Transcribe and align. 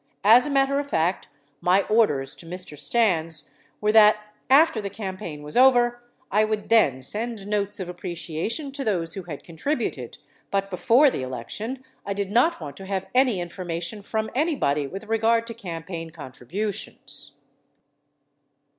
As 0.23 0.47
a 0.47 0.49
matter 0.49 0.79
of 0.79 0.89
fact, 0.89 1.27
my 1.61 1.83
orders 1.83 2.35
to 2.37 2.47
Mr. 2.47 2.75
Stans 2.75 3.47
were 3.79 3.91
that 3.91 4.33
after 4.49 4.81
the 4.81 4.89
campaign 4.89 5.43
was 5.43 5.55
over, 5.55 6.01
I 6.31 6.43
would 6.43 6.69
then 6.69 7.03
send 7.03 7.45
notes 7.45 7.79
of 7.79 7.87
appreciation 7.87 8.71
to 8.71 8.83
those 8.83 9.13
who 9.13 9.25
had 9.25 9.43
contributed, 9.43 10.17
but 10.49 10.71
before 10.71 11.11
the 11.11 11.21
election, 11.21 11.85
I 12.03 12.15
did 12.15 12.31
not 12.31 12.59
want 12.59 12.77
to 12.77 12.87
have 12.87 13.09
any 13.13 13.39
information 13.39 14.01
from 14.01 14.31
anybody 14.33 14.87
with 14.87 15.03
regard 15.03 15.45
to 15.45 15.53
cam 15.53 15.83
paign 15.83 16.11
contributions. 16.11 17.33